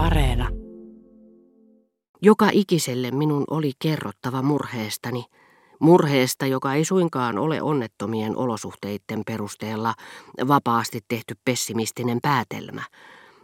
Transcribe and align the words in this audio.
Areena. 0.00 0.48
Joka 2.22 2.48
ikiselle 2.52 3.10
minun 3.10 3.44
oli 3.50 3.72
kerrottava 3.78 4.42
murheestani, 4.42 5.24
murheesta, 5.78 6.46
joka 6.46 6.74
ei 6.74 6.84
suinkaan 6.84 7.38
ole 7.38 7.62
onnettomien 7.62 8.36
olosuhteiden 8.36 9.22
perusteella 9.26 9.94
vapaasti 10.48 11.00
tehty 11.08 11.34
pessimistinen 11.44 12.18
päätelmä, 12.22 12.82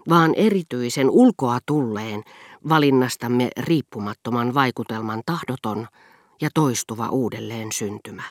vaan 0.08 0.34
erityisen 0.34 1.10
ulkoa 1.10 1.58
tulleen 1.66 2.22
valinnastamme 2.68 3.48
riippumattoman 3.58 4.54
vaikutelman 4.54 5.22
tahdoton 5.26 5.86
ja 6.40 6.48
toistuva 6.54 7.08
uudelleen 7.08 7.72
syntymä. 7.72 8.22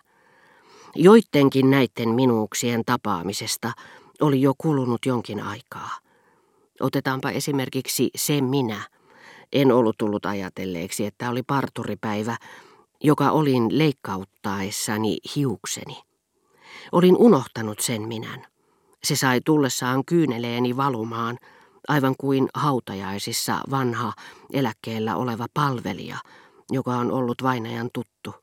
Joittenkin 0.96 1.70
näiden 1.70 2.10
minuuksien 2.10 2.82
tapaamisesta 2.86 3.72
oli 4.22 4.42
jo 4.42 4.54
kulunut 4.58 5.06
jonkin 5.06 5.44
aikaa. 5.44 6.05
Otetaanpa 6.86 7.30
esimerkiksi 7.30 8.10
se 8.16 8.42
minä. 8.42 8.82
En 9.54 9.72
ollut 9.72 9.98
tullut 9.98 10.26
ajatelleeksi, 10.26 11.06
että 11.06 11.30
oli 11.30 11.44
parturipäivä, 11.44 12.38
joka 13.04 13.32
olin 13.32 13.78
leikkauttaessani 13.78 15.18
hiukseni. 15.36 15.98
Olin 16.92 17.18
unohtanut 17.18 17.80
sen 17.80 18.02
minän. 18.02 18.46
Se 19.04 19.16
sai 19.16 19.42
tullessaan 19.46 20.06
kyyneleeni 20.06 20.78
valumaan, 20.78 21.38
aivan 21.88 22.16
kuin 22.18 22.48
hautajaisissa 22.54 23.60
vanha 23.72 24.14
eläkkeellä 24.54 25.16
oleva 25.16 25.46
palvelija, 25.54 26.18
joka 26.72 26.92
on 26.92 27.12
ollut 27.12 27.44
vainajan 27.44 27.90
tuttu. 27.94 28.34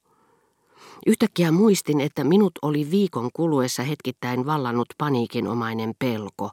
Yhtäkkiä 1.06 1.52
muistin, 1.52 2.00
että 2.00 2.24
minut 2.24 2.52
oli 2.62 2.90
viikon 2.90 3.30
kuluessa 3.32 3.82
hetkittäin 3.82 4.46
vallannut 4.46 4.88
paniikinomainen 4.98 5.92
pelko, 5.98 6.50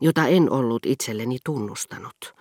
jota 0.00 0.26
en 0.26 0.50
ollut 0.50 0.86
itselleni 0.86 1.38
tunnustanut. 1.44 2.34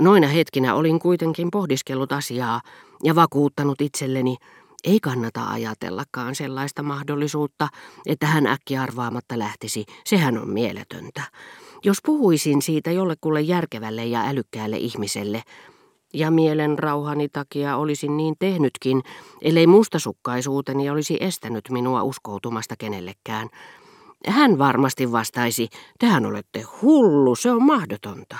Noina 0.00 0.26
hetkinä 0.26 0.74
olin 0.74 0.98
kuitenkin 0.98 1.50
pohdiskellut 1.50 2.12
asiaa 2.12 2.60
ja 3.04 3.14
vakuuttanut 3.14 3.80
itselleni, 3.80 4.36
ei 4.84 5.00
kannata 5.00 5.46
ajatellakaan 5.46 6.34
sellaista 6.34 6.82
mahdollisuutta, 6.82 7.68
että 8.06 8.26
hän 8.26 8.46
äkki 8.46 8.76
arvaamatta 8.76 9.38
lähtisi, 9.38 9.84
sehän 10.04 10.38
on 10.38 10.50
mieletöntä. 10.50 11.22
Jos 11.84 11.98
puhuisin 12.04 12.62
siitä 12.62 12.90
jollekulle 12.90 13.40
järkevälle 13.40 14.06
ja 14.06 14.20
älykkäälle 14.26 14.76
ihmiselle, 14.76 15.42
ja 16.14 16.30
mielen 16.30 16.78
rauhani 16.78 17.28
takia 17.28 17.76
olisin 17.76 18.16
niin 18.16 18.34
tehnytkin, 18.38 19.02
ellei 19.42 19.66
mustasukkaisuuteni 19.66 20.90
olisi 20.90 21.16
estänyt 21.20 21.70
minua 21.70 22.02
uskoutumasta 22.02 22.74
kenellekään. 22.78 23.48
Hän 24.26 24.58
varmasti 24.58 25.12
vastaisi, 25.12 25.68
tehän 25.98 26.26
olette 26.26 26.64
hullu, 26.82 27.36
se 27.36 27.50
on 27.50 27.62
mahdotonta. 27.62 28.36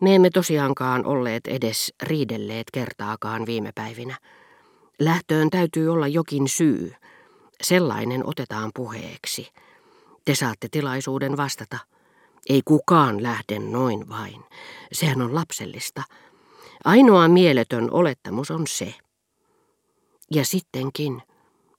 Me 0.00 0.14
emme 0.14 0.30
tosiaankaan 0.30 1.06
olleet 1.06 1.46
edes 1.46 1.94
riidelleet 2.02 2.66
kertaakaan 2.72 3.46
viime 3.46 3.72
päivinä. 3.74 4.18
Lähtöön 5.00 5.50
täytyy 5.50 5.88
olla 5.88 6.08
jokin 6.08 6.48
syy. 6.48 6.92
Sellainen 7.62 8.26
otetaan 8.26 8.70
puheeksi. 8.74 9.48
Te 10.24 10.34
saatte 10.34 10.68
tilaisuuden 10.70 11.36
vastata. 11.36 11.78
Ei 12.48 12.62
kukaan 12.64 13.22
lähde 13.22 13.58
noin 13.58 14.08
vain. 14.08 14.44
Sehän 14.92 15.22
on 15.22 15.34
lapsellista. 15.34 16.02
Ainoa 16.84 17.28
mieletön 17.28 17.90
olettamus 17.90 18.50
on 18.50 18.66
se. 18.66 18.94
Ja 20.30 20.44
sittenkin, 20.44 21.22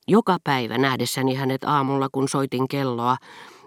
joka 0.10 0.38
päivä 0.44 0.78
nähdessäni 0.78 1.36
hänet 1.36 1.64
aamulla, 1.64 2.10
kun 2.12 2.30
soitin 2.30 2.68
kelloa, 2.68 3.18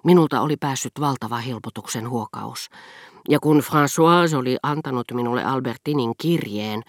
minulta 0.04 0.40
oli 0.40 0.56
päässyt 0.56 0.92
valtava 1.00 1.36
helpotuksen 1.36 2.10
huokaus. 2.10 2.68
Ja 3.28 3.40
kun 3.40 3.60
François 3.60 4.36
oli 4.36 4.56
antanut 4.62 5.06
minulle 5.12 5.44
Albertinin 5.44 6.12
kirjeen, 6.22 6.82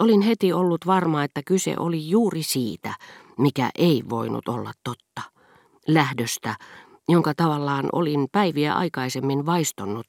olin 0.00 0.20
heti 0.20 0.52
ollut 0.52 0.86
varma, 0.86 1.24
että 1.24 1.40
kyse 1.46 1.74
oli 1.78 2.08
juuri 2.08 2.42
siitä, 2.42 2.94
mikä 3.38 3.70
ei 3.78 4.02
voinut 4.10 4.48
olla 4.48 4.72
totta. 4.84 5.22
Lähdöstä, 5.88 6.54
jonka 7.08 7.32
tavallaan 7.36 7.88
olin 7.92 8.26
päiviä 8.32 8.74
aikaisemmin 8.74 9.46
vaistonnut, 9.46 10.06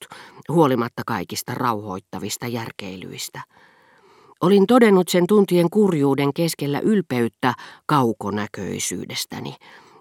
huolimatta 0.50 1.02
kaikista 1.06 1.54
rauhoittavista 1.54 2.48
järkeilyistä. 2.48 3.42
Olin 4.42 4.68
todennut 4.68 5.08
sen 5.08 5.28
tuntien 5.28 5.70
kurjuuden 5.70 6.34
keskellä 6.34 6.80
ylpeyttä 6.80 7.54
kaukonäköisyydestäni, 7.86 9.56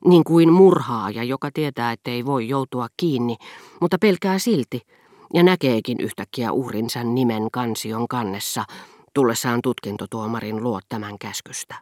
niin 0.05 0.25
kuin 0.25 0.53
murhaaja, 0.53 1.25
joka 1.25 1.51
tietää, 1.55 1.93
ettei 1.93 2.25
voi 2.25 2.49
joutua 2.49 2.87
kiinni, 2.97 3.37
mutta 3.81 3.99
pelkää 4.01 4.39
silti, 4.39 4.81
ja 5.34 5.43
näkeekin 5.43 6.01
yhtäkkiä 6.01 6.53
uhrinsa 6.53 7.05
nimen 7.05 7.51
kansion 7.53 8.09
kannessa, 8.09 8.65
tullessaan 9.15 9.62
tutkintotuomarin 9.62 10.62
luo 10.62 10.81
tämän 10.89 11.19
käskystä. 11.19 11.75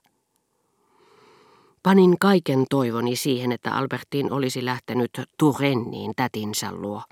Panin 1.82 2.18
kaiken 2.20 2.64
toivoni 2.70 3.16
siihen, 3.16 3.52
että 3.52 3.72
Albertin 3.76 4.32
olisi 4.32 4.64
lähtenyt 4.64 5.10
Turenniin 5.38 6.12
tätinsä 6.16 6.72
luo, 6.72 7.02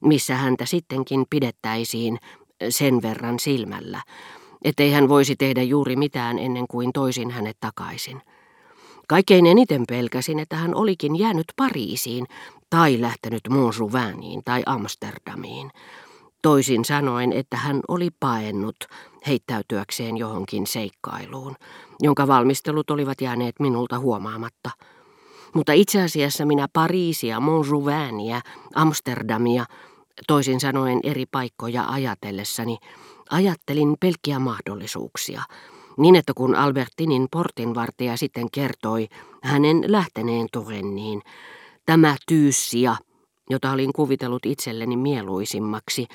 missä 0.00 0.36
häntä 0.36 0.66
sittenkin 0.66 1.24
pidettäisiin 1.30 2.18
sen 2.68 3.02
verran 3.02 3.38
silmällä, 3.38 4.02
ettei 4.64 4.92
hän 4.92 5.08
voisi 5.08 5.36
tehdä 5.36 5.62
juuri 5.62 5.96
mitään 5.96 6.38
ennen 6.38 6.64
kuin 6.70 6.92
toisin 6.92 7.30
hänet 7.30 7.56
takaisin. 7.60 8.22
Kaikkein 9.08 9.46
eniten 9.46 9.84
pelkäsin, 9.88 10.38
että 10.38 10.56
hän 10.56 10.74
olikin 10.74 11.18
jäänyt 11.18 11.46
Pariisiin 11.56 12.26
tai 12.70 13.00
lähtenyt 13.00 13.40
Monsuväniin 13.48 14.42
tai 14.44 14.62
Amsterdamiin. 14.66 15.70
Toisin 16.42 16.84
sanoen, 16.84 17.32
että 17.32 17.56
hän 17.56 17.80
oli 17.88 18.08
paennut 18.20 18.76
heittäytyäkseen 19.26 20.16
johonkin 20.16 20.66
seikkailuun, 20.66 21.56
jonka 22.00 22.26
valmistelut 22.26 22.90
olivat 22.90 23.20
jääneet 23.20 23.54
minulta 23.60 23.98
huomaamatta. 23.98 24.70
Mutta 25.54 25.72
itse 25.72 26.02
asiassa 26.02 26.44
minä 26.44 26.68
Pariisia, 26.72 27.40
Monsuväniä, 27.40 28.40
Amsterdamia, 28.74 29.64
toisin 30.26 30.60
sanoen 30.60 31.00
eri 31.02 31.26
paikkoja 31.26 31.84
ajatellessani, 31.88 32.78
ajattelin 33.34 33.96
pelkkiä 34.00 34.38
mahdollisuuksia, 34.38 35.42
niin 35.96 36.16
että 36.16 36.32
kun 36.36 36.54
Albertinin 36.54 37.28
portinvartija 37.30 38.16
sitten 38.16 38.50
kertoi 38.50 39.08
hänen 39.42 39.84
lähteneen 39.86 40.46
Turenniin, 40.52 41.22
tämä 41.86 42.16
tyyssia, 42.26 42.96
jota 43.50 43.72
olin 43.72 43.92
kuvitellut 43.92 44.46
itselleni 44.46 44.96
mieluisimmaksi, 44.96 46.06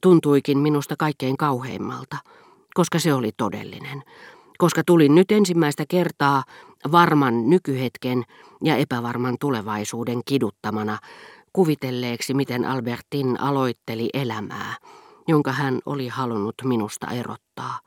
tuntuikin 0.00 0.58
minusta 0.58 0.94
kaikkein 0.98 1.36
kauheimmalta, 1.36 2.16
koska 2.74 2.98
se 2.98 3.14
oli 3.14 3.30
todellinen, 3.36 4.02
koska 4.58 4.82
tulin 4.86 5.14
nyt 5.14 5.32
ensimmäistä 5.32 5.84
kertaa 5.88 6.44
varman 6.92 7.50
nykyhetken 7.50 8.22
ja 8.64 8.76
epävarman 8.76 9.36
tulevaisuuden 9.40 10.20
kiduttamana 10.24 10.98
kuvitelleeksi, 11.52 12.34
miten 12.34 12.64
Albertin 12.64 13.40
aloitteli 13.40 14.10
elämää, 14.14 14.74
jonka 15.28 15.52
hän 15.52 15.80
oli 15.86 16.08
halunnut 16.08 16.54
minusta 16.64 17.06
erottaa. 17.06 17.78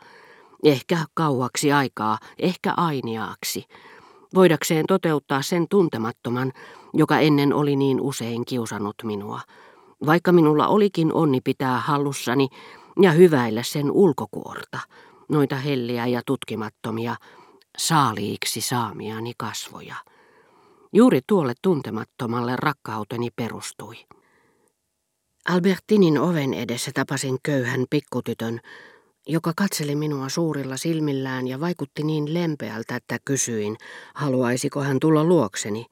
Ehkä 0.63 1.05
kauaksi 1.13 1.71
aikaa, 1.71 2.17
ehkä 2.39 2.73
ainiaaksi, 2.77 3.65
voidakseen 4.35 4.85
toteuttaa 4.87 5.41
sen 5.41 5.65
tuntemattoman, 5.69 6.53
joka 6.93 7.19
ennen 7.19 7.53
oli 7.53 7.75
niin 7.75 8.01
usein 8.01 8.45
kiusannut 8.45 8.95
minua. 9.03 9.41
Vaikka 10.05 10.31
minulla 10.31 10.67
olikin 10.67 11.13
onni 11.13 11.41
pitää 11.41 11.79
hallussani 11.79 12.47
ja 13.01 13.11
hyväillä 13.11 13.63
sen 13.63 13.91
ulkokuorta, 13.91 14.79
noita 15.29 15.55
helliä 15.55 16.07
ja 16.07 16.21
tutkimattomia, 16.25 17.15
saaliiksi 17.77 18.61
saamiani 18.61 19.33
kasvoja. 19.37 19.95
Juuri 20.93 21.19
tuolle 21.27 21.53
tuntemattomalle 21.61 22.55
rakkauteni 22.55 23.29
perustui. 23.35 23.95
Albertinin 25.49 26.17
oven 26.17 26.53
edessä 26.53 26.91
tapasin 26.93 27.37
köyhän 27.43 27.85
pikkutytön, 27.89 28.59
joka 29.27 29.53
katseli 29.55 29.95
minua 29.95 30.29
suurilla 30.29 30.77
silmillään 30.77 31.47
ja 31.47 31.59
vaikutti 31.59 32.03
niin 32.03 32.33
lempeältä, 32.33 32.95
että 32.95 33.17
kysyin, 33.25 33.77
haluaisiko 34.13 34.83
hän 34.83 34.99
tulla 34.99 35.23
luokseni, 35.23 35.85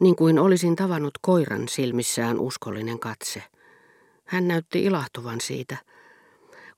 niin 0.00 0.16
kuin 0.16 0.38
olisin 0.38 0.76
tavannut 0.76 1.18
koiran 1.20 1.68
silmissään 1.68 2.38
uskollinen 2.38 2.98
katse. 2.98 3.42
Hän 4.24 4.48
näytti 4.48 4.84
ilahtuvan 4.84 5.40
siitä. 5.40 5.76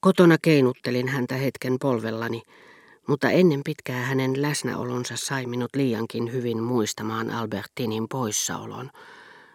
Kotona 0.01 0.37
keinuttelin 0.43 1.09
häntä 1.09 1.35
hetken 1.35 1.77
polvellani, 1.81 2.43
mutta 3.07 3.31
ennen 3.31 3.61
pitkää 3.65 4.03
hänen 4.05 4.43
läsnäolonsa 4.43 5.15
sai 5.17 5.47
minut 5.47 5.71
liiankin 5.77 6.33
hyvin 6.33 6.63
muistamaan 6.63 7.31
Albertinin 7.31 8.09
poissaolon, 8.09 8.91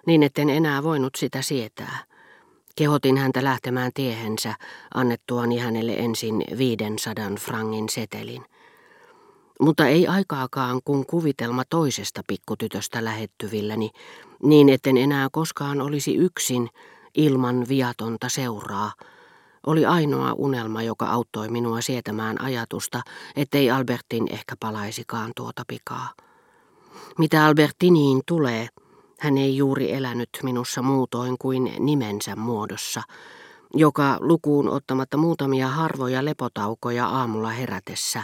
niin 0.06 0.24
etten 0.24 0.50
enää 0.50 0.84
voinut 0.84 1.16
sitä 1.16 1.42
sietää. 1.42 2.13
Kehotin 2.76 3.18
häntä 3.18 3.44
lähtemään 3.44 3.92
tiehensä 3.94 4.56
annettuani 4.94 5.58
hänelle 5.58 5.94
ensin 5.94 6.44
500 6.58 7.30
frangin 7.40 7.90
setelin. 7.90 8.46
Mutta 9.60 9.88
ei 9.88 10.08
aikaakaan, 10.08 10.82
kun 10.86 11.06
kuvitelma 11.06 11.64
toisesta 11.70 12.22
pikkutytöstä 12.28 13.04
lähettyvilläni, 13.04 13.90
niin 14.44 14.70
etten 14.70 14.98
enää 14.98 15.28
koskaan 15.32 15.82
olisi 15.82 16.16
yksin 16.16 16.70
ilman 17.16 17.66
viatonta 17.70 18.30
seuraa, 18.30 18.92
oli 19.68 19.86
ainoa 19.86 20.34
unelma, 20.34 20.84
joka 20.84 21.06
auttoi 21.06 21.50
minua 21.50 21.82
sietämään 21.82 22.42
ajatusta, 22.42 23.02
ettei 23.36 23.72
Albertin 23.72 24.28
ehkä 24.34 24.56
palaisikaan 24.60 25.32
tuota 25.36 25.64
pikaa. 25.68 26.10
Mitä 27.18 27.46
Albertiniin 27.46 28.22
tulee, 28.26 28.68
hän 29.24 29.38
ei 29.38 29.58
juuri 29.58 29.94
elänyt 29.94 30.30
minussa 30.44 30.82
muutoin 30.82 31.36
kuin 31.40 31.72
nimensä 31.80 32.36
muodossa, 32.36 33.02
joka 33.74 34.18
lukuun 34.20 34.70
ottamatta 34.70 35.18
muutamia 35.18 35.68
harvoja 35.68 36.26
lepotaukoja 36.26 37.08
aamulla 37.08 37.50
herätessä 37.50 38.24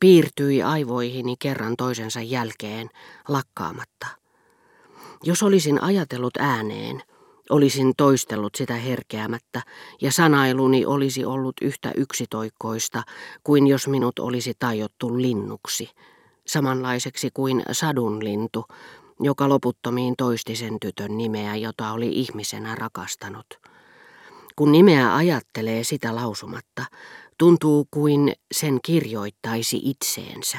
piirtyi 0.00 0.62
aivoihini 0.62 1.34
kerran 1.38 1.74
toisensa 1.76 2.20
jälkeen 2.20 2.90
lakkaamatta. 3.28 4.06
Jos 5.24 5.42
olisin 5.42 5.82
ajatellut 5.82 6.36
ääneen, 6.38 7.02
olisin 7.50 7.92
toistellut 7.96 8.54
sitä 8.54 8.74
herkeämättä, 8.74 9.62
ja 10.02 10.12
sanailuni 10.12 10.86
olisi 10.86 11.24
ollut 11.24 11.56
yhtä 11.62 11.92
yksitoikkoista 11.96 13.02
kuin 13.44 13.66
jos 13.66 13.88
minut 13.88 14.18
olisi 14.18 14.52
tajottu 14.58 15.22
linnuksi, 15.22 15.90
samanlaiseksi 16.46 17.30
kuin 17.34 17.62
sadunlintu, 17.72 18.64
joka 19.20 19.48
loputtomiin 19.48 20.14
toisti 20.18 20.56
sen 20.56 20.80
tytön 20.80 21.16
nimeä, 21.16 21.56
jota 21.56 21.92
oli 21.92 22.08
ihmisenä 22.08 22.74
rakastanut. 22.74 23.46
Kun 24.56 24.72
nimeä 24.72 25.14
ajattelee 25.14 25.84
sitä 25.84 26.14
lausumatta, 26.14 26.84
tuntuu 27.38 27.86
kuin 27.90 28.32
sen 28.52 28.78
kirjoittaisi 28.84 29.80
itseensä, 29.84 30.58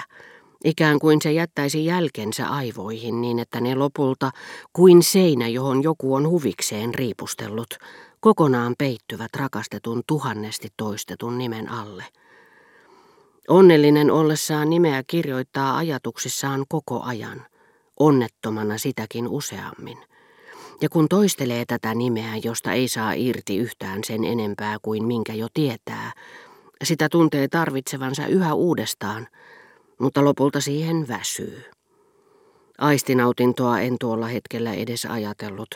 ikään 0.65 0.99
kuin 0.99 1.21
se 1.21 1.31
jättäisi 1.31 1.85
jälkensä 1.85 2.47
aivoihin 2.47 3.21
niin, 3.21 3.39
että 3.39 3.61
ne 3.61 3.75
lopulta, 3.75 4.31
kuin 4.73 5.03
seinä, 5.03 5.47
johon 5.47 5.83
joku 5.83 6.13
on 6.13 6.29
huvikseen 6.29 6.95
riipustellut, 6.95 7.77
kokonaan 8.19 8.75
peittyvät 8.77 9.35
rakastetun 9.35 10.03
tuhannesti 10.07 10.67
toistetun 10.77 11.37
nimen 11.37 11.69
alle. 11.69 12.05
Onnellinen 13.47 14.11
ollessaan 14.11 14.69
nimeä 14.69 15.03
kirjoittaa 15.07 15.77
ajatuksissaan 15.77 16.65
koko 16.69 17.01
ajan, 17.01 17.45
onnettomana 17.99 18.77
sitäkin 18.77 19.27
useammin. 19.27 19.97
Ja 20.81 20.89
kun 20.89 21.07
toistelee 21.09 21.65
tätä 21.67 21.95
nimeä, 21.95 22.37
josta 22.43 22.71
ei 22.71 22.87
saa 22.87 23.13
irti 23.13 23.57
yhtään 23.57 24.03
sen 24.03 24.23
enempää 24.23 24.77
kuin 24.81 25.05
minkä 25.05 25.33
jo 25.33 25.47
tietää, 25.53 26.11
sitä 26.83 27.09
tuntee 27.09 27.47
tarvitsevansa 27.47 28.27
yhä 28.27 28.53
uudestaan, 28.53 29.27
mutta 29.99 30.25
lopulta 30.25 30.61
siihen 30.61 31.07
väsyy. 31.07 31.63
Aistinautintoa 32.77 33.79
en 33.79 33.95
tuolla 33.99 34.27
hetkellä 34.27 34.73
edes 34.73 35.05
ajatellut, 35.05 35.75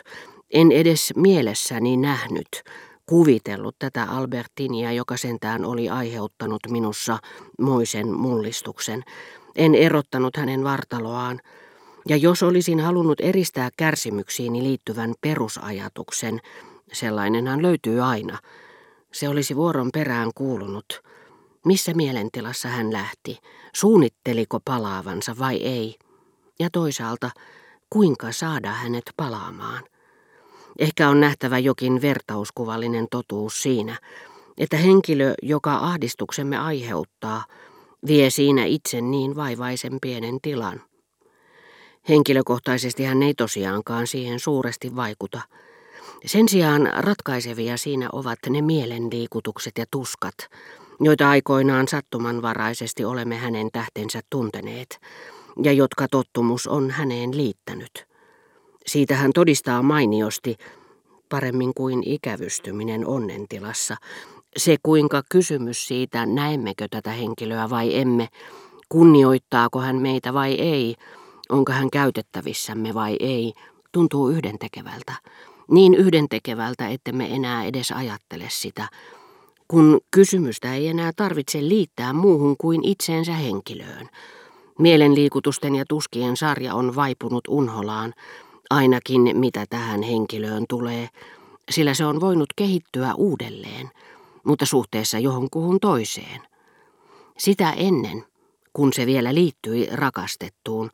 en 0.50 0.72
edes 0.72 1.12
mielessäni 1.16 1.96
nähnyt, 1.96 2.48
kuvitellut 3.06 3.76
tätä 3.78 4.04
Albertinia, 4.04 4.92
joka 4.92 5.16
sentään 5.16 5.64
oli 5.64 5.88
aiheuttanut 5.88 6.60
minussa 6.68 7.18
moisen 7.60 8.08
mullistuksen. 8.08 9.02
En 9.56 9.74
erottanut 9.74 10.36
hänen 10.36 10.64
vartaloaan, 10.64 11.40
ja 12.08 12.16
jos 12.16 12.42
olisin 12.42 12.80
halunnut 12.80 13.20
eristää 13.20 13.70
kärsimyksiini 13.76 14.62
liittyvän 14.62 15.14
perusajatuksen, 15.20 16.40
sellainenhan 16.92 17.62
löytyy 17.62 18.00
aina, 18.00 18.38
se 19.12 19.28
olisi 19.28 19.56
vuoron 19.56 19.90
perään 19.92 20.30
kuulunut. 20.34 21.02
Missä 21.64 21.94
mielentilassa 21.94 22.68
hän 22.68 22.92
lähti, 22.92 23.38
suunnitteliko 23.74 24.60
palaavansa 24.64 25.38
vai 25.38 25.56
ei, 25.56 25.94
ja 26.58 26.68
toisaalta 26.72 27.30
kuinka 27.90 28.32
saada 28.32 28.70
hänet 28.70 29.10
palaamaan. 29.16 29.84
Ehkä 30.78 31.08
on 31.08 31.20
nähtävä 31.20 31.58
jokin 31.58 32.02
vertauskuvallinen 32.02 33.06
totuus 33.10 33.62
siinä, 33.62 33.98
että 34.58 34.76
henkilö, 34.76 35.34
joka 35.42 35.74
ahdistuksemme 35.76 36.58
aiheuttaa, 36.58 37.44
vie 38.06 38.30
siinä 38.30 38.64
itse 38.64 39.00
niin 39.00 39.36
vaivaisen 39.36 39.98
pienen 40.02 40.38
tilan. 40.42 40.82
Henkilökohtaisesti 42.08 43.04
hän 43.04 43.22
ei 43.22 43.34
tosiaankaan 43.34 44.06
siihen 44.06 44.40
suuresti 44.40 44.96
vaikuta. 44.96 45.40
Sen 46.26 46.48
sijaan 46.48 46.90
ratkaisevia 46.96 47.76
siinä 47.76 48.08
ovat 48.12 48.38
ne 48.50 48.62
mielenliikutukset 48.62 49.78
ja 49.78 49.84
tuskat, 49.90 50.34
joita 51.00 51.30
aikoinaan 51.30 51.88
sattumanvaraisesti 51.88 53.04
olemme 53.04 53.36
hänen 53.36 53.68
tähtensä 53.72 54.20
tunteneet, 54.30 55.00
ja 55.62 55.72
jotka 55.72 56.08
tottumus 56.08 56.66
on 56.66 56.90
häneen 56.90 57.36
liittänyt. 57.36 58.06
Siitä 58.86 59.14
hän 59.16 59.32
todistaa 59.32 59.82
mainiosti, 59.82 60.56
paremmin 61.28 61.74
kuin 61.74 62.02
ikävystyminen 62.04 63.06
onnentilassa, 63.06 63.96
se 64.56 64.76
kuinka 64.82 65.22
kysymys 65.30 65.88
siitä, 65.88 66.26
näemmekö 66.26 66.88
tätä 66.90 67.10
henkilöä 67.10 67.70
vai 67.70 67.98
emme, 67.98 68.28
kunnioittaako 68.88 69.80
hän 69.80 69.96
meitä 69.96 70.34
vai 70.34 70.54
ei, 70.54 70.94
onko 71.48 71.72
hän 71.72 71.90
käytettävissämme 71.90 72.94
vai 72.94 73.16
ei, 73.20 73.52
tuntuu 73.92 74.28
yhdentekevältä. 74.28 75.12
Niin 75.70 75.94
yhdentekevältä, 75.94 76.88
että 76.88 77.12
me 77.12 77.34
enää 77.34 77.64
edes 77.64 77.92
ajattele 77.92 78.44
sitä, 78.48 78.88
kun 79.68 80.00
kysymystä 80.10 80.74
ei 80.74 80.88
enää 80.88 81.12
tarvitse 81.16 81.68
liittää 81.68 82.12
muuhun 82.12 82.56
kuin 82.58 82.84
itseensä 82.84 83.32
henkilöön. 83.32 84.08
Mielenliikutusten 84.78 85.74
ja 85.74 85.84
tuskien 85.88 86.36
sarja 86.36 86.74
on 86.74 86.96
vaipunut 86.96 87.44
unholaan, 87.48 88.14
ainakin 88.70 89.30
mitä 89.34 89.64
tähän 89.70 90.02
henkilöön 90.02 90.64
tulee, 90.68 91.08
sillä 91.70 91.94
se 91.94 92.04
on 92.04 92.20
voinut 92.20 92.48
kehittyä 92.56 93.14
uudelleen, 93.14 93.90
mutta 94.44 94.66
suhteessa 94.66 95.18
johonkuhun 95.18 95.80
toiseen. 95.80 96.40
Sitä 97.38 97.70
ennen, 97.70 98.24
kun 98.72 98.92
se 98.92 99.06
vielä 99.06 99.34
liittyi 99.34 99.88
rakastettuun, 99.92 100.90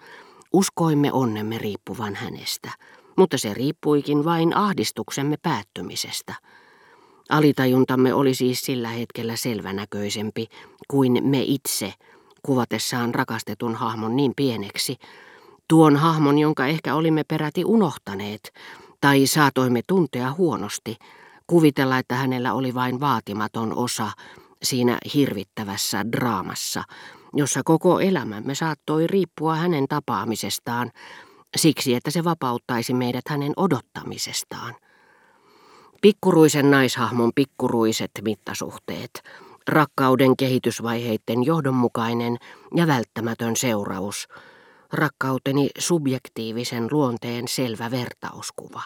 Uskoimme 0.52 1.12
onnemme 1.12 1.58
riippuvan 1.58 2.14
hänestä, 2.14 2.70
mutta 3.16 3.38
se 3.38 3.54
riippuikin 3.54 4.24
vain 4.24 4.56
ahdistuksemme 4.56 5.36
päättymisestä. 5.42 6.34
Alitajuntamme 7.28 8.14
oli 8.14 8.34
siis 8.34 8.60
sillä 8.60 8.88
hetkellä 8.88 9.36
selvänäköisempi 9.36 10.46
kuin 10.88 11.18
me 11.22 11.42
itse, 11.42 11.94
kuvatessaan 12.42 13.14
rakastetun 13.14 13.74
hahmon 13.74 14.16
niin 14.16 14.32
pieneksi, 14.36 14.96
tuon 15.68 15.96
hahmon, 15.96 16.38
jonka 16.38 16.66
ehkä 16.66 16.94
olimme 16.94 17.24
peräti 17.24 17.64
unohtaneet, 17.64 18.52
tai 19.00 19.26
saatoimme 19.26 19.80
tuntea 19.86 20.32
huonosti, 20.32 20.96
kuvitella, 21.46 21.98
että 21.98 22.14
hänellä 22.14 22.52
oli 22.52 22.74
vain 22.74 23.00
vaatimaton 23.00 23.74
osa 23.76 24.10
siinä 24.62 24.98
hirvittävässä 25.14 26.04
draamassa, 26.12 26.82
jossa 27.34 27.60
koko 27.64 28.00
elämämme 28.00 28.54
saattoi 28.54 29.06
riippua 29.06 29.56
hänen 29.56 29.88
tapaamisestaan, 29.88 30.90
siksi 31.56 31.94
että 31.94 32.10
se 32.10 32.24
vapauttaisi 32.24 32.94
meidät 32.94 33.28
hänen 33.28 33.52
odottamisestaan. 33.56 34.74
Pikkuruisen 36.02 36.70
naishahmon 36.70 37.32
pikkuruiset 37.34 38.10
mittasuhteet, 38.22 39.22
rakkauden 39.68 40.36
kehitysvaiheiden 40.36 41.44
johdonmukainen 41.44 42.36
ja 42.74 42.86
välttämätön 42.86 43.56
seuraus, 43.56 44.28
rakkauteni 44.92 45.70
subjektiivisen 45.78 46.88
luonteen 46.90 47.48
selvä 47.48 47.90
vertauskuva. 47.90 48.82